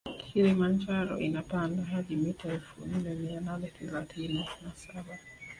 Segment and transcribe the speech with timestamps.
[0.29, 5.19] Kilimanjaro inapanda hadi mita elfu nne mia nane themanini na saba